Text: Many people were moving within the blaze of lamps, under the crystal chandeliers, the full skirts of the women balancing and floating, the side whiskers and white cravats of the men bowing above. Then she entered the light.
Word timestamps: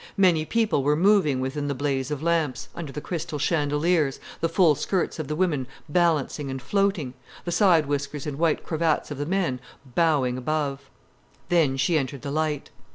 Many 0.17 0.45
people 0.45 0.81
were 0.81 0.95
moving 0.95 1.41
within 1.41 1.67
the 1.67 1.75
blaze 1.75 2.09
of 2.09 2.23
lamps, 2.23 2.69
under 2.73 2.91
the 2.91 3.01
crystal 3.01 3.37
chandeliers, 3.37 4.19
the 4.39 4.49
full 4.49 4.73
skirts 4.73 5.19
of 5.19 5.27
the 5.27 5.35
women 5.35 5.67
balancing 5.87 6.49
and 6.49 6.59
floating, 6.59 7.13
the 7.45 7.51
side 7.51 7.85
whiskers 7.85 8.25
and 8.25 8.39
white 8.39 8.63
cravats 8.65 9.11
of 9.11 9.19
the 9.19 9.27
men 9.27 9.59
bowing 9.93 10.39
above. 10.39 10.89
Then 11.49 11.77
she 11.77 11.99
entered 11.99 12.23
the 12.23 12.31
light. 12.31 12.71